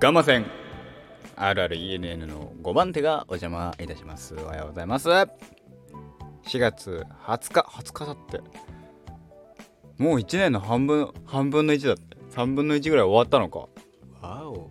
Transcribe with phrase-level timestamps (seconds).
[0.00, 0.46] ガンマ線。
[1.36, 4.34] RRENN の5番手がお邪魔いたします。
[4.34, 5.10] おはようございます。
[5.10, 5.28] 4
[6.58, 8.40] 月20日20日だって。
[9.98, 12.16] もう1年の半分半分の1だって。
[12.34, 13.68] 3分の1ぐらい終わったのか。
[14.26, 14.70] わお。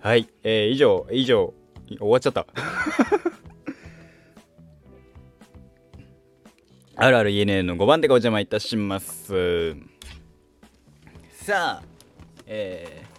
[0.00, 0.28] はい。
[0.42, 1.54] えー、以上以上
[1.86, 2.44] 終わっちゃった。
[6.98, 9.76] RRENN の5番手がお邪魔いたします。
[11.30, 11.84] さあ
[12.48, 13.13] えー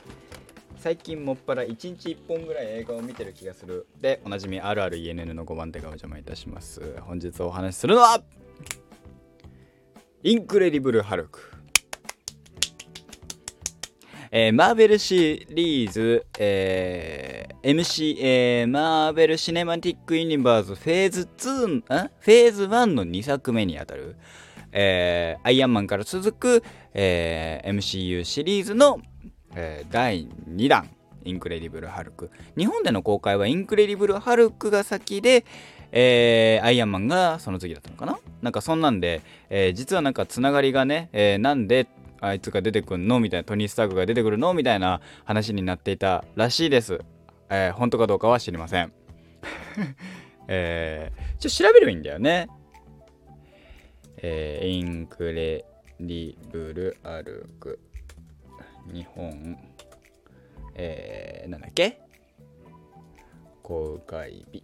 [0.86, 1.68] 最近もっぱら1
[1.98, 3.88] 日1本ぐらい映画を見てる気がする。
[4.00, 6.80] でおなじみ RRENN の5番手がお邪魔いたします。
[7.02, 8.22] 本日お話しするのは
[10.22, 11.40] インクレディブル・ハルク。
[14.30, 21.82] えー、マーベルシリーズ、えー、MC、えー、マーベル・シネマティック・ユニバースフェーズ2ん？
[21.82, 24.18] フェーズ1の2作目にあたる、
[24.72, 26.64] えー、アイアンマンから続く、
[26.94, 29.00] えー、MCU シリーズの
[29.56, 30.90] えー、第2弾
[31.24, 32.30] インクレディブル・ハルク。
[32.56, 35.44] 日本での公開はインクレディブル・ハルクが先で、
[35.92, 38.20] えー、アイアンマンがその次だったのかな？
[38.42, 41.88] なんかそんなんで、えー、実はなんかつながりがね、えー、なんで
[42.22, 43.20] あいつが出てくんの？
[43.20, 44.54] みたいなトニー・スタークが出てくるの？
[44.54, 47.00] みたいな話になっていたらしいです、
[47.50, 48.92] えー、本当かどうかは知りません。
[50.48, 52.48] えー、ちょっと調べればいいんだよね。
[54.18, 55.66] えー、インクレ
[56.00, 57.80] ディブル・ハルク。
[58.92, 59.58] 日本、
[60.76, 62.00] えー、なんだっけ？
[63.64, 64.64] 公開日。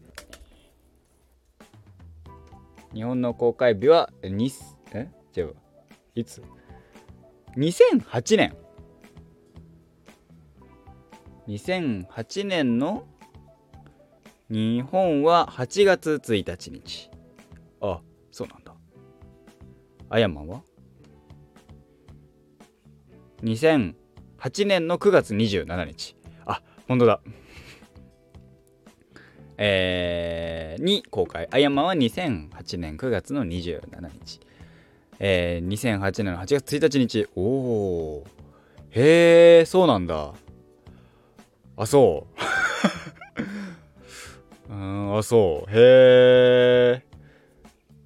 [2.94, 4.52] 日本の公開日は、に
[4.94, 5.10] え？
[5.36, 5.56] 違う。
[6.16, 6.44] いつ
[7.56, 8.56] ?2008 年。
[11.48, 13.08] 2008年の
[14.50, 17.10] 日本は8月1日日。
[17.80, 18.76] あ、そうなんだ。
[20.10, 20.62] アヤマンは
[23.42, 23.96] ？2000
[24.42, 26.16] 8年の9月27日。
[26.48, 27.22] あ、本当だ。
[29.58, 31.48] えー、に公開。
[31.52, 33.82] アイアンマンは2008年9月の27
[34.12, 34.40] 日。
[35.20, 37.28] えー、2008年の8月1日。
[37.36, 38.24] おお。
[38.90, 40.34] へえ、そうなんだ。
[41.78, 42.26] あ、そ
[44.70, 44.74] う。
[44.74, 45.70] うん、あ、そう。
[45.72, 47.04] へえ。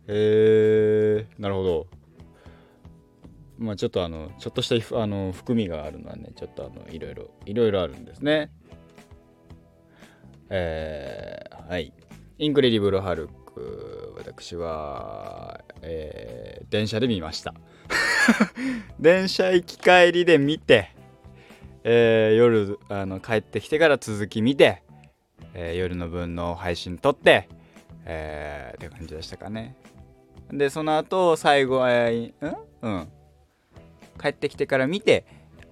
[0.07, 1.94] へえ、なるほど。
[3.57, 8.51] まあちょっとあのちょっとしたあの含みがあるのはねちょっとあのいろいろいろいろあるんですね。
[10.49, 11.93] えー、はい。
[12.38, 17.53] インクレディブル・ハルク私は、えー、電車で見ました。
[18.99, 20.89] 電車行き帰りで見て、
[21.83, 24.83] えー、夜あの帰ってきてから続き見て、
[25.53, 27.47] えー、夜の分の配信撮って、
[28.03, 29.75] えー、って感じでしたかね。
[30.51, 32.95] でその後最後、えー、うん？
[32.95, 33.07] うん。
[34.20, 35.26] 帰ってきてから見て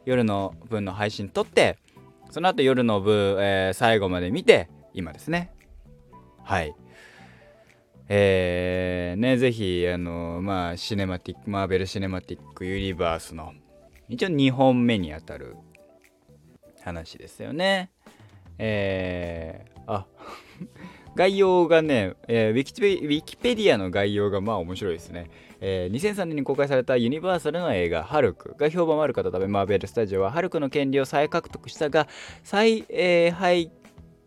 [0.06, 1.78] 夜の分の配信撮って
[2.30, 5.52] その後夜の分、えー、最後まで見て今ですね。
[6.44, 6.76] はい。
[8.10, 13.54] えー、ねぜひあのまあシネマティックマーベル・シネマティック・ユニバースの
[14.10, 15.56] 一応2本目にあたる
[16.84, 17.92] 話ですよね。
[18.58, 20.06] えー、あ
[21.16, 25.30] 概要がね、えー、ウィキペディアの概要がまあ面白いですね。
[25.66, 32.10] えー、2003年に公開されたユニバーサルの映画「ハルク」が評判悪かったためマーベル・スタジオはハルクの権利を再獲得したが
[32.44, 33.72] 再、えー、配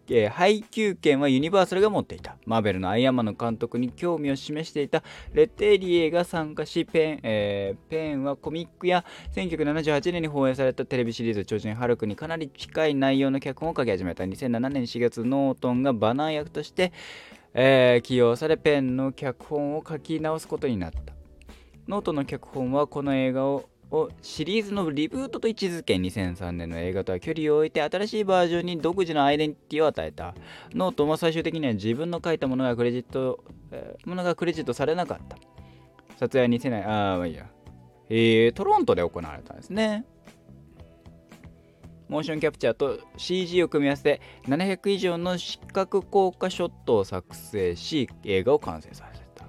[0.08, 2.36] えー、配給権はユニバーサルが持っていた。
[2.46, 5.02] マーベルのアイアンマンの監督に興味を示していた
[5.32, 9.04] レッテリエが参加し、ペン、えー、ペンはコミックや
[9.34, 14.22] 1978年に放映されたテレビシリーズ超人ハルクにかなり近い内容の脚本を書き始めた。
[14.22, 16.92] 2007年4月、ノートンがバナー役として、
[17.52, 21.16] えー、起用され、ペンの脚本を書き直すことになった。
[21.88, 30.34] ノートンの脚本はこの映画ををシリーズのリブートと位置づけ2003年の映画とは距離を置いて新しいバージョンに独自のアイデンティティを与えた
[30.74, 35.36] ノートンは最終的には自分の書いたものがクレジット、えー、ものがクレジットされなかった。
[36.18, 37.46] 撮影は2000年ああまあいいや。
[38.08, 40.04] えー、トロントで行われたんですね。
[42.08, 49.44] モーションキャプチャーと CG を組み合わせて700以上の視覚効果ショットを作成し映画を完成させた。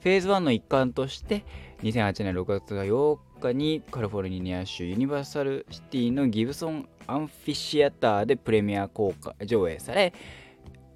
[0.00, 1.44] フェーズ1の一環として
[1.82, 10.12] 2008年6月8日にカリフォルニア州ユニバーサルシティのギブソンアンフィシアターでプレミア公開上映され、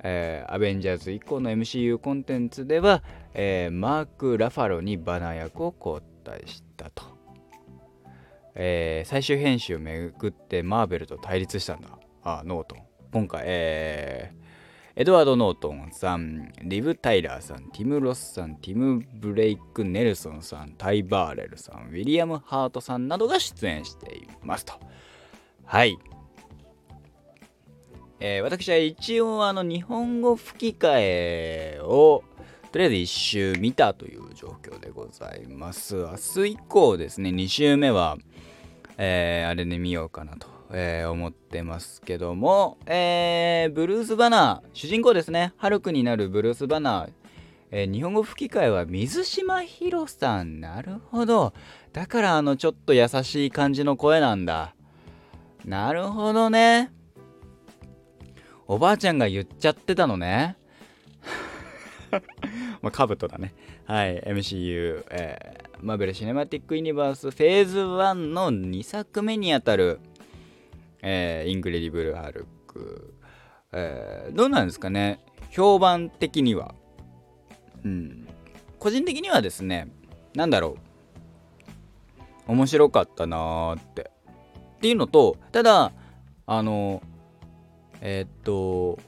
[0.02, 3.02] えー、アベンジャーズ以降の MCU コンテンツでは、
[3.32, 7.04] えー、マーク・ラファロにバナー役を交代したと、
[8.54, 11.88] えー、最終編集をめぐってマーベルと対立したんだ。
[12.22, 12.76] あノートン。
[13.10, 14.43] 今回、えー
[14.96, 24.74] エドワード・ノートンさん、リブ・タイラーさん、ティム・ロスさん、ティム・ブレイク・ネルソンさん、タイ・バーレルさん、ウィリアム・ハートさんなどが出演していますと。
[25.64, 25.98] はい。
[28.20, 32.22] えー、私は一応あの日本語吹き替えを
[32.70, 35.96] とりあえず1周見たという状況でございます。
[35.96, 38.16] 明日以降ですね、2週目は、
[38.96, 47.10] えー、あれで見ようかなと、えー、思ってますけども、えー、ブルース・バナー、主人公ですね、ハルクになるブルース・バナー、
[47.76, 50.60] え日本語吹き替えは水島ひろさん。
[50.60, 51.52] なるほど。
[51.92, 54.76] だからあのちょっと優しい感じの声なんだ。
[55.64, 56.92] なるほどね。
[58.68, 60.56] おばあちゃんが言っちゃってたのね。
[62.80, 63.52] まあ、カブトだね。
[63.86, 69.98] はい、MCU、えー、マーベル・シネマティック・ユニバースフェーズ1の2作目にあたる、
[71.06, 73.14] えー、インクレディブル・ハルク、
[73.72, 75.20] えー、どうなんですかね？
[75.50, 76.74] 評判的には。
[77.84, 78.26] うん。
[78.78, 79.88] 個人的にはですね、
[80.34, 80.78] なんだろ
[82.48, 82.52] う。
[82.52, 84.10] 面白かったなーって。
[84.76, 85.92] っていうのと、ただ、
[86.46, 87.02] あの、
[88.00, 88.98] えー、っと、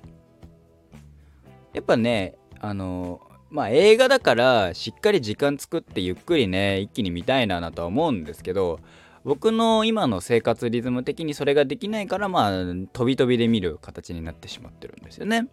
[1.72, 8.80] やっぱね、あの、まあ映画だからしっかり時間作ってゆっくりね一気に見たいななとは思うんですけど
[9.26, 12.50] 僕の今の生活リズム的にそれができないからまあ
[12.92, 15.48] 飛び飛びで見る形になってしまってるんですよね。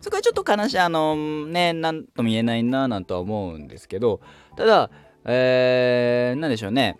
[0.00, 4.20] そこはちょっと悲しいあのねなんとも言えないななんとは思うんですけど
[4.56, 4.90] ただ
[5.24, 6.96] えー、でしょうね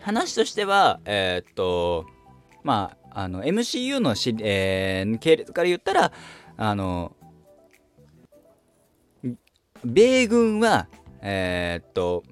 [0.00, 2.06] 話としてはえー、っと
[2.64, 6.12] まああの MCU のし、えー、系列から言ったら
[6.56, 7.14] あの
[9.84, 10.88] 米軍は、
[11.20, 12.24] えー、っと、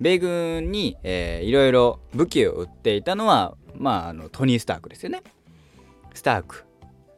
[0.00, 5.22] 米軍に、えー、いろいろ武器を売っていたのは、まあ、あのトニー・スタークですよね。
[6.14, 6.64] スターク。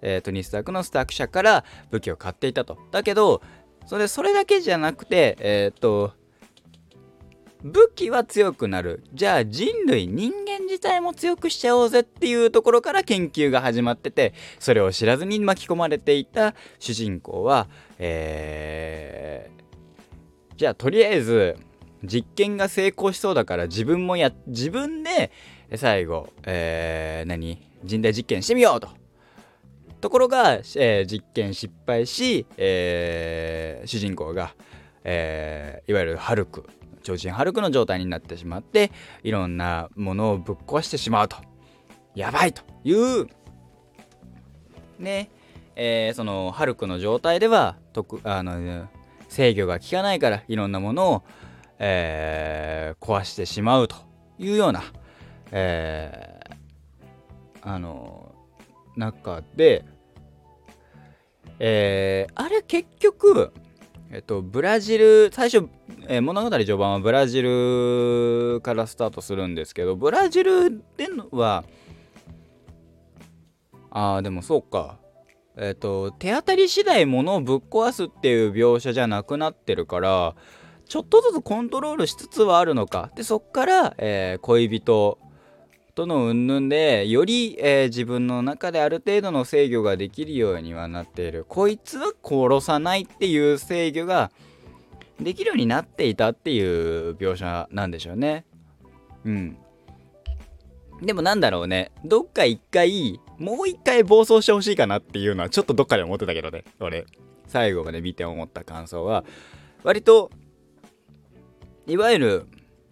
[0.01, 2.79] えー、トニー・スタークのスターク社から武器を買っていたと。
[2.93, 3.43] だけど、
[3.87, 6.13] それそれだけじゃなくて、えー、っと、
[7.65, 9.03] 武器は強くなる。
[9.13, 19.51] じゃあ人類、人間自体も強くしちゃおうぜっていうところから研究が始まってて、それを知らずに巻き込まれていた主人公は、え
[20.57, 21.57] じゃあとりあえず
[22.05, 25.31] 実験が成功しそうだから自分もや自分で
[25.77, 27.63] 最後、えー、何？
[27.85, 28.89] 人体実験してみようと。
[30.01, 34.55] ところが、えー、実験失敗し、えー、主人公が、
[35.05, 36.65] えー、いわゆるハルク
[37.03, 38.93] 超人ハルクの状態になってしまって
[39.25, 41.37] いろんなものをぶっ壊してしまうと
[42.15, 43.27] やばいという
[45.01, 45.31] ね
[45.81, 48.89] えー、そのハルクの状態ではくあの
[49.29, 51.23] 制御が効かないからいろんなものを、
[51.79, 53.97] えー、壊してしまうと
[54.39, 54.83] いうような、
[55.53, 58.35] えー、あの
[58.97, 59.85] 中で、
[61.59, 63.53] えー、あれ結局、
[64.11, 65.69] えっと、ブラジル最初、
[66.09, 71.65] えー、物語序盤はブラジルからスタートするんですけどブラジルでのは
[73.91, 74.99] ああでもそうか。
[75.61, 80.37] えっ、と手当たり次第物をぶっ壊すっていう描写じゃなくなってるから
[80.89, 83.11] ちょっとずつコントロールしつつはあるのか。
[83.15, 85.19] でそっから、えー、恋人
[85.95, 91.45] との云々でより、えー、自分の中である程度の制御ができるようにはなっている。
[91.49, 94.31] こいつは殺さないっていう制御が
[95.21, 98.45] できるようになっていたっていう描写なんでしょうね。
[99.25, 99.59] うん。
[101.03, 101.91] でもなんだろうね。
[102.05, 107.05] どっか一回もう一回暴走してほしいかなっていうのはちょっとどっかで思ってたけどね俺。
[107.47, 109.25] 最後まで見て思った感想は。
[109.83, 110.31] 割と
[111.89, 112.47] いわゆる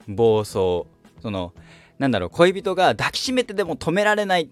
[0.08, 0.84] 暴走
[1.22, 1.52] その
[1.98, 4.50] なんだろう恋人が抱きしめてでも止められない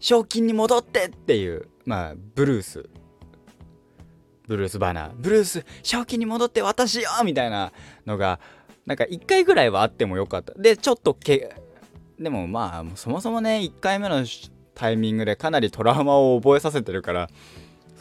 [0.00, 2.88] 賞金に戻ってっていうまあブルース。
[4.46, 5.12] ブルースバナー。
[5.14, 7.72] ブルース賞金に戻って私よみたいな
[8.04, 8.40] のが
[8.84, 10.52] なんか1回ぐらいはあってもよかった。
[10.54, 11.54] でちょっとけ
[12.18, 14.24] でもまあそもそもね1回目の
[14.74, 17.30] タイミングでかなりトラウマを覚えさせてるから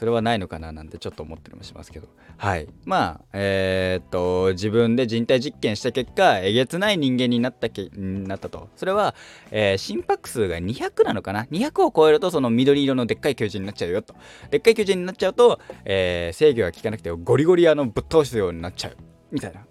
[0.04, 2.10] それはないのかななんてちょっと思ったりもしますけど。
[2.36, 2.68] はい。
[2.84, 8.68] まあえー、っと自分で人体実験した結果えげつない人間になったけなったと。
[8.76, 9.16] それは、
[9.50, 14.14] えー、心拍数が200なのかな？200を超えるとその緑色のでっかい巨人になっちゃうよと。
[14.52, 18.98] でっかい巨人になっちゃうと、えー、制御が効かなくてゴリゴリあのぶっ通すようになっちゃう。
[19.32, 19.62] みたいな。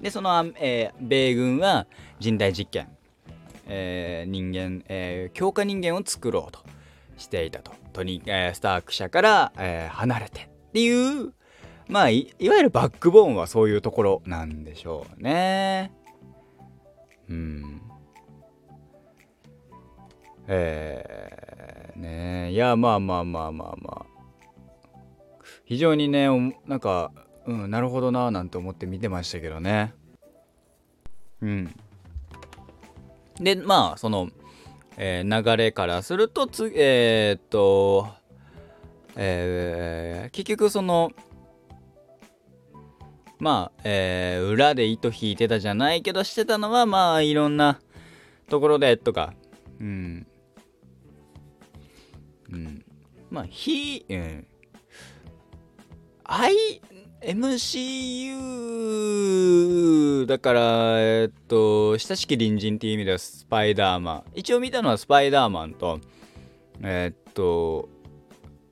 [0.00, 1.88] でその、えー、米軍は
[2.20, 2.96] 人体実験、
[3.66, 6.75] えー、人間、えー、強化人間を作ろうと。
[7.16, 7.72] していたと。
[7.92, 11.32] トニえー、スターク社から、えー、離れてっていう
[11.88, 15.92] まあいわゆるバックボーンはそういうところなんでしょうね。
[17.28, 17.82] うん。
[20.48, 22.52] えー、ね。
[22.52, 24.16] いやまあまあまあまあまあ。
[25.64, 26.28] 非常にね
[26.66, 27.12] なんか
[27.46, 29.94] うんなるほどななんて思って見てましたけどね。
[31.40, 31.74] うん。
[33.40, 34.30] でまあその
[34.96, 38.08] えー、流れからするとつえー、っと
[39.16, 41.10] えー、結局その
[43.38, 47.80] まあ、えー、裏で糸引いてたじゃないけどしてたのはまあいろんな
[48.48, 49.34] ところでとか
[49.80, 50.26] うん。
[52.50, 52.84] うん。
[53.30, 54.46] まあひうん。
[56.50, 56.80] い
[57.26, 58.36] MCU
[60.26, 64.22] だから、えっと、親しき隣人っていう意味ではスパイダーマン。
[64.36, 65.98] 一応見たのはスパイダーマンと、
[66.82, 67.88] えっと、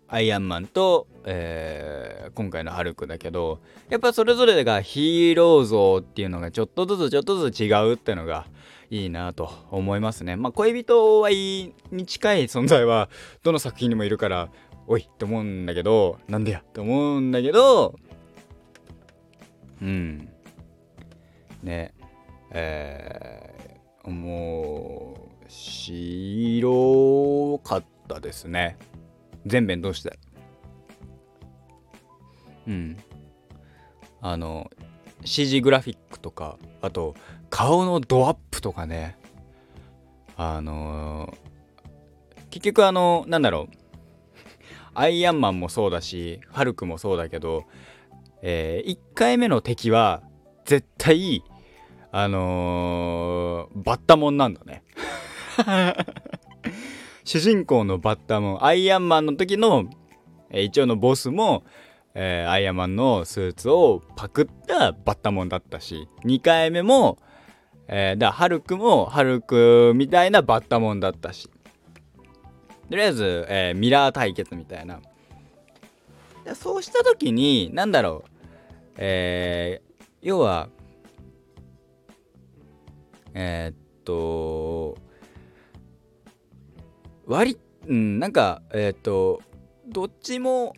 [0.06, 3.58] アイアンマンと、えー、今回のハルクだけど、
[3.88, 8.46] やっぱそれぞれがヒーロー像っていうのがちょっとずつちょっとずつ違うっていうのが
[8.88, 10.36] いいなと思いますね。
[10.36, 13.08] まあ恋人はいに近い存在は
[13.42, 14.48] どの作品にもいるから、
[14.86, 17.98] おいって思うんだけど、なんでやって思うんだけど、
[19.82, 20.28] うん。
[21.62, 21.94] ね。
[22.50, 28.76] えー、もう白かったですね。
[29.46, 30.18] 全編どうして？
[32.66, 32.96] うん。
[34.20, 34.70] あの
[35.24, 37.14] CG グラフィックとかあと
[37.50, 39.18] 顔のドアップとかね。
[40.36, 43.76] あのー、結局あのなんだろう。
[44.96, 47.64] アイアンマンもそうだしハルクもそうだけど
[48.46, 50.22] えー、1回目の敵は
[50.66, 51.42] 絶対
[52.12, 54.84] あのー、バッタモンなんだね。
[57.24, 59.86] 主人公のバッタモンアイアンマンの時の、
[60.50, 61.64] えー、一応のボスも、
[62.14, 67.16] えー、アイアンマンのスーツをパクったバッタモンだったし2回目も、
[67.88, 71.48] えー、だハルクもハルクみたいなバッタモンだったし。
[72.90, 75.00] とりあえず、えー、ミラー対決みたいな。
[76.54, 78.33] そうした時に何だろう
[78.96, 80.68] えー、要は
[83.34, 84.96] えー、っと
[87.26, 89.42] 割うんなんかえー、っと
[89.86, 90.74] どっちも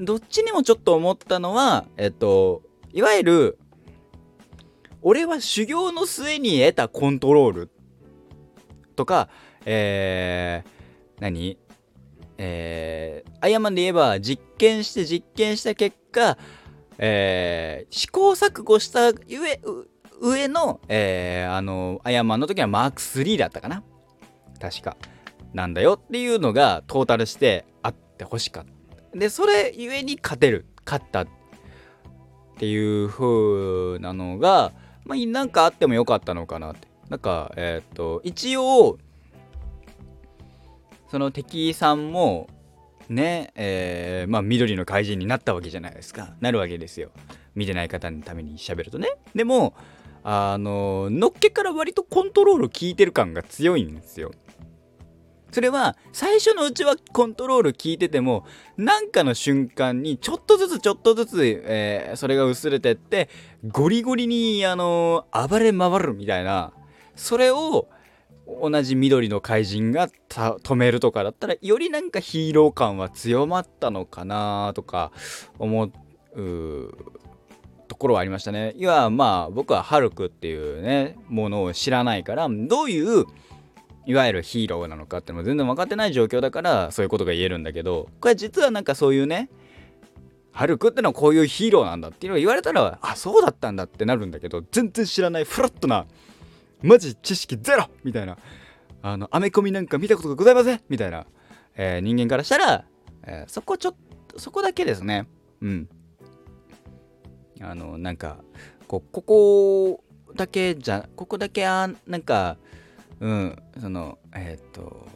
[0.00, 3.58] どっちにもちょっと思ったのはえっといわゆる
[5.02, 7.70] 俺は修行の末に得たコントロール
[8.96, 9.28] とか
[9.64, 11.58] えー、何？
[12.38, 16.38] えー、アイアンマンで言えば実験して実験した結果
[16.98, 19.60] えー、試行錯誤した上
[20.20, 23.82] 上の、えー、あのアイアンマンの時はマーク3だったかな。
[24.60, 24.96] 確か。
[25.52, 25.94] なんだよ。
[25.94, 29.18] っていうのがトータルしてあってほしかった。
[29.18, 30.66] でそれゆえに勝てる。
[30.84, 31.22] 勝った。
[31.22, 31.28] っ
[32.56, 34.72] ていう風なのが
[35.04, 36.88] まあかあってもよかったのかなって。
[37.08, 38.98] なんかえっ、と一応
[41.10, 42.48] その敵さんも
[43.08, 46.34] ねえー、まあ緑の怪人になったわけじゃないですか。
[46.40, 47.10] なるわけですよ。
[47.54, 49.08] 見てない方のために喋るとね。
[49.34, 49.74] でも
[50.22, 54.32] あののっけから割とコントロール効いてる感が強いんですよ。
[55.50, 58.44] それは最初のうちはコントロール効いてても
[58.76, 63.30] なんかの瞬間にちょっとずつちょっとずつ、えー、それが薄れてって
[63.66, 66.72] ゴリゴリにあの暴れ回るみたいな
[67.16, 67.88] それを
[68.60, 75.12] 同じ緑の怪人が止めるとかだったらよりなんかヒーロー感は強まったのかなとか
[75.58, 75.92] 思う
[77.88, 78.74] ところはありましたね。
[78.76, 83.26] いやまあ僕はハルクっていうねものを知らないからどういう
[84.06, 89.50] いわゆるヒーローなのかってのも全然分かってない状況だからそういうことが言えるんだけどこれ実はなんかそういうね
[90.52, 96.06] ハルクってのはこういうヒーローなんだっていうのを言われたらあそうだったんだってなるんだけど全然知らないフラットな
[96.82, 98.38] マジ知識ゼロみたいな、
[99.02, 101.26] あの、アメコミなんか見たことがございませんみたいな、
[101.76, 102.84] えー、人間からしたら、
[103.24, 103.94] えー、そこちょっ
[104.28, 105.28] と、そこだけですね。
[105.60, 105.88] うん。
[107.60, 108.38] あの、なんか、
[108.86, 110.04] こここ
[110.34, 112.56] だけじゃ、ここだけあ、なんか、
[113.20, 115.06] うん、その、えっ、ー、と、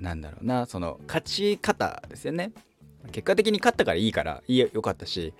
[0.00, 2.52] なんだろうな、その、勝ち方ですよね。
[3.12, 5.34] 結果的に勝ったからいいから、いいよかったし、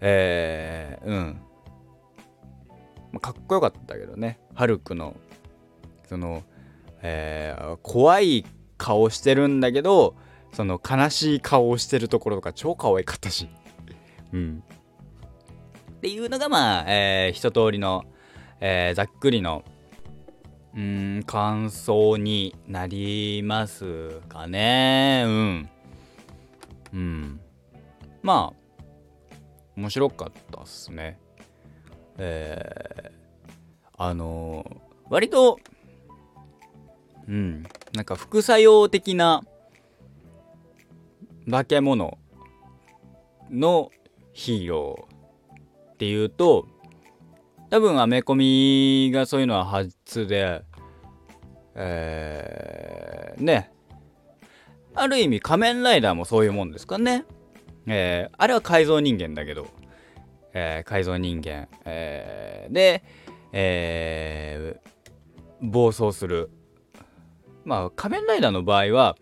[0.00, 1.40] えー、うん。
[3.12, 4.38] まあ、かっこよかったけどね。
[4.54, 5.16] ハルクの
[6.08, 6.42] その、
[7.02, 8.44] えー、怖い
[8.76, 10.16] 顔してるんだけど
[10.52, 13.48] その悲しい顔をしてるところとか超可愛かったし。
[14.32, 14.64] うん。
[15.92, 18.04] っていうのがまあ、えー、一通りの、
[18.60, 19.64] えー、ざっくりの
[20.74, 25.24] うん感想になりますかね。
[25.26, 25.70] うん。
[26.92, 27.40] うん。
[28.22, 28.60] まあ
[29.76, 31.18] 面白かったっすね。
[32.22, 35.58] えー、あのー、割と、
[37.26, 37.62] うん、
[37.94, 39.42] なんか副作用的な
[41.50, 42.18] 化け物
[43.50, 43.90] の
[44.34, 46.68] ヒーローっていうと
[47.70, 50.62] 多分アメコミがそういうのは初で
[51.74, 53.72] えー、ね
[54.94, 57.24] ある意味仮面ライダーもそういうもんですかね。
[57.86, 59.66] えー、あれは改造人間だけど、
[60.52, 63.04] えー、改造人間、えー、で、
[63.52, 66.50] えー、暴走する。
[67.64, 69.16] まあ仮面ライダーの場合は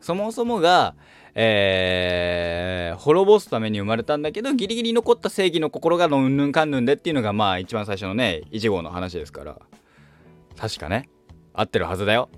[0.00, 0.94] そもそもが、
[1.34, 9.58] えー、滅ぼすために生まれたんだけどギリギリ残った正義の心がうんぬんかんぬんでっていうのがまあ一番最初のね1号の話ですから。
[10.56, 11.08] 確かね。
[11.52, 12.28] 合ってるはずだよ。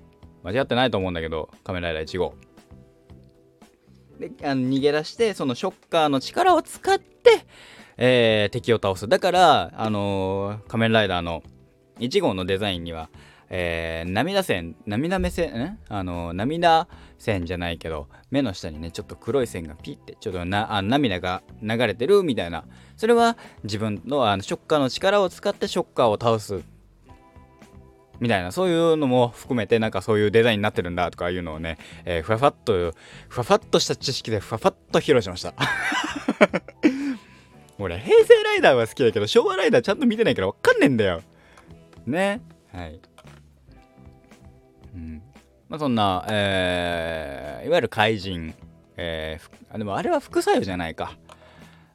[0.43, 2.35] 間違ってないと思うんだけど仮面ライダー1号。
[4.19, 7.45] であの逃げ出してそのショッカーの力を使って、
[8.01, 9.07] えー、敵を倒す。
[9.07, 11.43] だからあのー、仮面ライダーの
[11.99, 13.09] 1号のデザインには
[13.49, 16.87] えー、涙線涙目線あの涙
[17.17, 22.63] 線じゃないけど目の下にねちょっと黒い線がピッてちょっとなあ涙が流れてるみたいな。
[22.95, 26.61] それは自分のあのショッカーの力を使ってショッカーを倒す
[28.19, 32.93] みたいな、そういうのも含めて、なんかそういうデザインになってるんだとかいうのをね、えー、ふわふわっと、
[33.29, 35.53] ふわふわっとした知識でふわふわっと披露しました。
[37.79, 41.21] 俺、平成ライダーは好きだけど、昭和ライダーちゃんと見てないからわかんねえんだよ。
[42.05, 42.41] ね。
[42.73, 42.99] はい。
[44.93, 45.21] うん。
[45.69, 48.53] まあ、そんな、えー、いわゆる怪人。
[48.97, 51.17] えー、あでもあれは副作用じゃないか。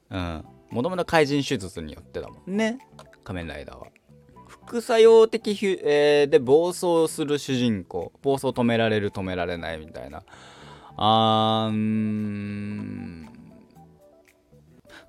[0.08, 0.44] うん。
[0.70, 2.78] もともと怪人手術によってだもんね。
[3.22, 3.88] 仮面ライダーは。
[4.64, 10.22] 副作用的、えー、で暴走する主人公暴走止められる止められないみたいな
[10.96, 13.23] あーん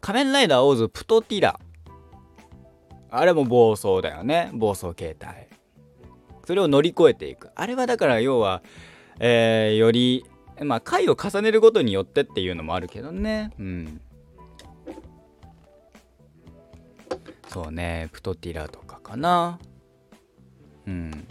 [0.06, 1.60] 仮面ライダーオーズプトティラ。
[3.10, 4.52] あれも暴走だよね。
[4.54, 5.48] 暴走形態。
[6.46, 7.50] それを乗り越えていく。
[7.56, 8.62] あれはだから要は、
[9.20, 10.24] えー、より
[10.62, 13.50] まあ回を重ねることによってっていうのもあるけどね。
[13.58, 14.02] うん。
[17.48, 18.10] そうね。
[18.12, 19.58] プトティラとかかな。
[20.86, 21.28] うん。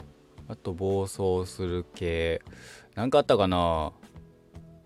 [0.49, 2.43] あと暴走する系。
[2.97, 3.93] 何かあったかな。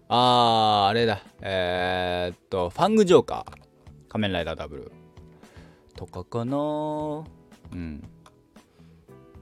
[0.09, 1.23] あーあれだ。
[1.41, 3.58] えー、っとファングジョーカー。
[4.09, 4.93] 仮面ライダーダブル。
[5.97, 6.57] とかかな。
[6.57, 8.03] うん。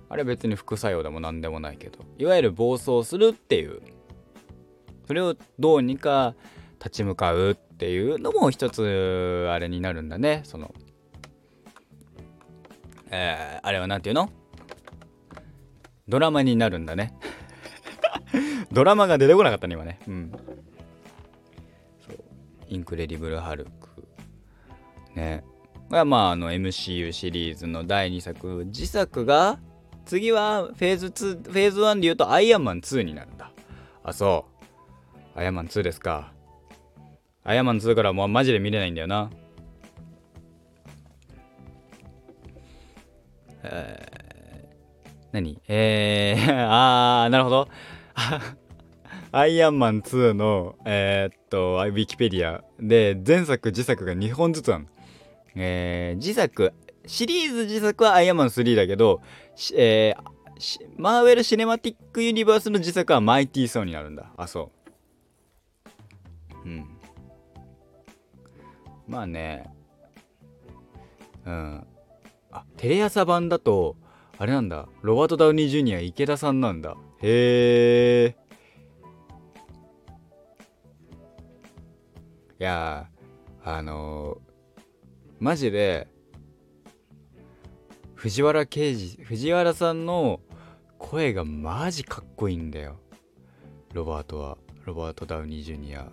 [0.08, 1.98] あれ別に副作用でも何でもないけど。
[2.18, 3.80] いわゆる暴走するっていう。
[5.06, 6.34] それをどうにか
[6.78, 10.40] 立ち向かうっていうのも一つあれになるんだね。
[10.44, 10.74] その
[13.10, 14.32] えー、あれは何て言うの？
[16.08, 17.14] ドラマになるんだね。
[18.72, 20.00] ドラマが出てこなかったね今ね。
[20.08, 20.32] うん。
[22.06, 22.18] そう。
[22.68, 23.85] インクレディブル・ハルク
[25.16, 25.44] ね。
[25.90, 29.58] がまああの MCU シリーズの第2作自作が
[30.04, 33.50] 次はフェーズ2フェーズ1で言うとアイアンマン2になるんだ。
[34.04, 34.46] あそ
[35.34, 35.38] う。
[35.38, 36.32] アイアンマン2ですか。
[37.44, 39.30] アイアンマン2からもうマジで見れないんだよな。
[43.62, 45.60] えー、何？
[45.68, 47.68] えー、 あー、なるほど。
[49.32, 54.86] アイアンマン2の、えー、っと、ウィキペディアで、前作、自作が2本ずつある
[55.56, 56.72] えー、自作、
[57.06, 59.20] シリーズ自作はアイアンマン3だけど、
[59.74, 64.30] えー、マーベル・シネマティック・ユニバースの自作はマイティー・ソーになるんだ。
[64.36, 64.70] あ、そ
[66.64, 66.68] う。
[66.68, 66.86] うん。
[69.08, 69.70] まあね、
[71.44, 71.86] うん。
[72.56, 73.96] あテレ朝版だと
[74.38, 78.36] あれなんだロバート・ダウニー・ジュニア池田さんなんだへえ
[82.58, 83.08] いや
[83.62, 84.38] あの、
[85.38, 86.08] マジで
[88.14, 90.40] 藤原刑事藤原さんの
[90.98, 92.98] 声がマジかっこいいんだよ
[93.92, 96.08] ロバートはロバート・ダウニー・ジュニア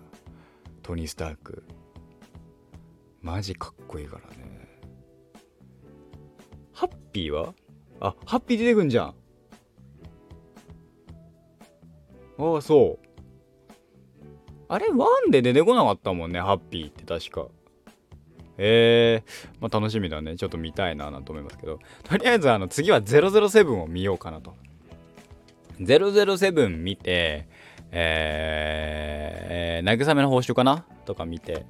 [0.82, 1.64] トニー・スターク
[3.22, 4.68] マジかっこいいからね
[6.72, 7.54] ハッピーは？
[8.00, 9.14] あ、ハッピー出てくんじゃん。
[12.36, 13.06] ああ、そう。
[14.68, 17.46] あれ、ワンで出てこなかったもんね、ハッピーって確か。
[18.56, 20.36] えー、まあ楽しみだね。
[20.36, 21.78] ちょっと見たいななんて思いますけど。
[22.02, 24.54] とりあえず、あの、次は007を見ようかなと。
[25.80, 27.48] 007見て、
[27.90, 31.66] えー、慰めの報酬かなとか見て、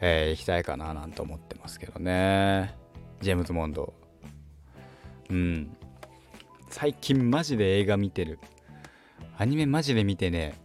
[0.00, 2.74] えー、行きたいかななんて思ってますけどね。
[3.20, 3.94] ジェームズ・モンド。
[5.30, 5.76] うん
[6.68, 8.38] 最近マジで映画見てる
[9.38, 10.60] アニメマジで見てね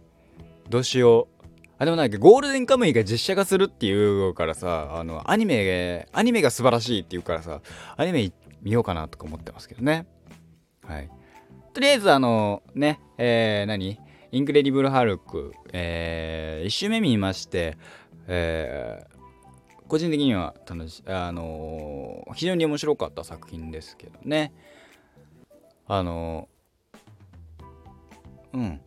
[0.68, 1.39] どうしよう
[1.80, 7.62] あでもなんかゴールデンカムイが実写化するっていうからさあのアニメアニメが素晴らしいっていうからさ
[7.96, 10.06] アニメ見ようかなとか思ってますけどね。
[10.86, 11.10] はい。
[11.72, 13.98] とりあえずあのねえー、何？
[14.30, 17.78] インクレディブル・ハルク、えー、1周目見まして、
[18.28, 19.02] え
[19.88, 24.52] 個人的には楽しあのー、非常に面白かった作品ですけどね。
[25.88, 26.46] あの
[28.52, 28.80] うん。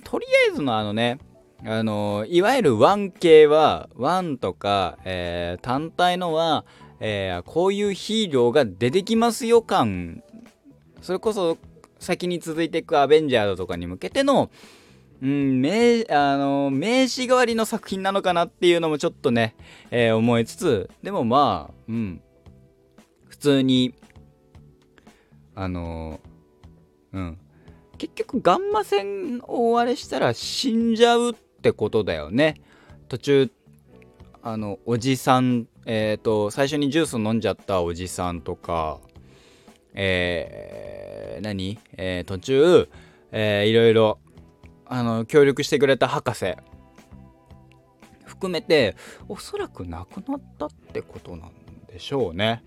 [0.00, 1.18] とりあえずのあのね
[1.64, 6.64] あのいわゆる1系は1とか、えー、単体のは、
[7.00, 10.22] えー、こういうヒーローが出てきますよ感。
[11.00, 11.58] それこそ
[11.98, 14.50] 先に続いていくアベンジャーズとかに向けての
[15.20, 19.56] うん、名、あの、名詞代わりの作品なのかなっていうのもちょっとね、
[19.90, 22.22] えー、思いつつ、でもまあ、うん、
[23.26, 23.94] 普通に、
[25.56, 26.20] あの、
[27.12, 27.38] うん、
[27.98, 32.54] 結局ガンマ線をあれしたら死んじゃうってことだよね。
[33.08, 33.50] 途中、
[34.42, 39.00] あの、おじさん、えっ、ー、と、最初にジュース飲んじゃったおじさんとか、
[39.94, 41.78] えー、何？
[41.96, 42.88] えー、途中、
[43.32, 44.18] えー、いろいろ
[44.86, 46.54] あの協力してくれた博士。
[48.24, 48.94] 含めて
[49.28, 51.52] おそらく亡くなったってことなん
[51.88, 52.62] でしょうね。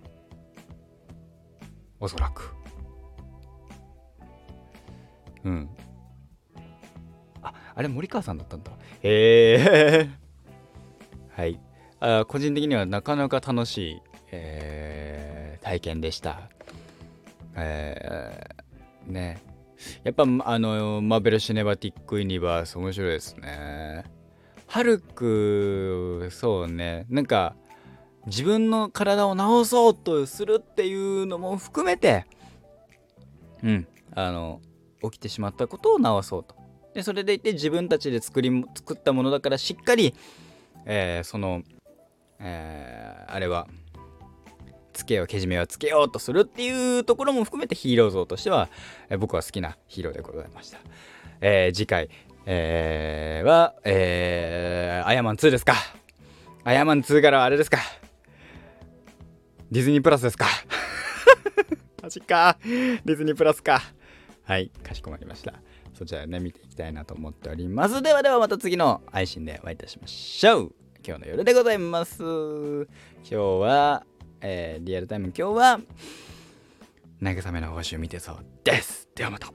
[1.99, 2.61] おそらく。
[5.43, 5.69] うん。
[7.41, 8.71] ああれ森川さんだったんだ。
[9.01, 10.10] へえ。
[11.30, 11.60] はい。
[11.99, 14.01] あ個人的にはなかなか楽しい、
[14.32, 16.49] えー、体験でした。
[17.56, 19.41] えー、ね。
[20.04, 24.04] やっぱあのマーベル・シネマティック・ユニバース面白いですね。
[24.67, 27.06] ハルクそうね。
[27.10, 27.56] なんか
[28.27, 32.25] 自分の体を治そうとするっていうのも含めて
[33.63, 33.88] うん。
[34.13, 34.62] あの
[35.03, 36.55] 起きてしまったことを治そうと。
[36.93, 40.13] でそれでいて自分たちで作り作ったものだからしっかり、
[40.85, 41.63] えー、その、
[42.39, 43.67] えー、あれは
[44.91, 48.69] つけようけじめはつけようとするっていうところも含めてヒーロー像としては、
[49.09, 50.79] えー、僕は好きなヒーローでございました、
[51.39, 52.09] え、次回、
[52.45, 55.75] え、は、えー、アヤマン2ですか。
[56.63, 57.79] アヤマン2からあれですか。
[59.71, 60.45] ディズニープラスですか。
[62.03, 62.57] マジか。
[62.63, 63.81] ディズニープラスか。
[64.51, 65.53] はい、かしこまりました。
[65.93, 68.01] そちらね、見ていきたいなと思っております。
[68.01, 70.75] ではではまた次の配信でお会いいたしましょう。
[71.07, 72.21] 今日の夜でございます。
[72.21, 72.85] 今
[73.23, 74.05] 日は、
[74.41, 75.79] えー、リアルタイム今日は、
[77.21, 79.07] 慰めの報酬見てそうです。
[79.15, 79.53] ではまた。